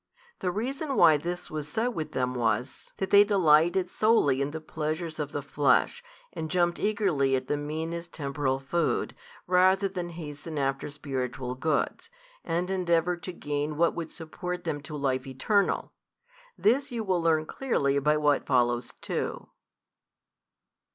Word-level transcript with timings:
The 0.39 0.49
reason 0.49 0.95
why 0.95 1.17
this 1.17 1.51
was 1.51 1.67
so 1.67 1.91
with 1.91 2.13
them 2.13 2.33
was, 2.33 2.91
that 2.97 3.11
they 3.11 3.23
delighted 3.23 3.87
solely 3.87 4.41
in 4.41 4.49
the 4.49 4.59
pleasures 4.59 5.19
of 5.19 5.31
the 5.31 5.43
flesh, 5.43 6.03
and 6.33 6.49
jumped 6.49 6.79
eagerly 6.79 7.35
at 7.35 7.45
the 7.47 7.55
meanest 7.55 8.11
temporal 8.11 8.57
food, 8.57 9.15
rather 9.45 9.87
than 9.87 10.09
hasten 10.09 10.57
after 10.57 10.89
spiritual 10.89 11.53
goods, 11.53 12.09
and 12.43 12.71
endeavour 12.71 13.15
to 13.17 13.31
gain 13.31 13.77
what 13.77 13.93
would 13.93 14.11
support 14.11 14.63
them 14.63 14.81
to 14.81 14.97
life 14.97 15.27
eternal. 15.27 15.93
This 16.57 16.91
you 16.91 17.03
will 17.03 17.21
learn 17.21 17.45
clearly 17.45 17.99
by 17.99 18.17
what 18.17 18.47
follows 18.47 18.93
too. 19.01 19.49